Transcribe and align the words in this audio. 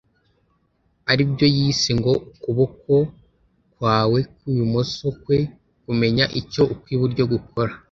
aribyo 1.11 1.47
yise 1.57 1.89
ngo 1.99 2.11
“ukuboko 2.31 2.93
kwawe 3.73 4.19
kw’ibumoso 4.33 5.05
kwe 5.23 5.37
kumenya 5.83 6.25
icyo 6.39 6.63
ukw’iburyo 6.73 7.23
gukora” 7.33 7.73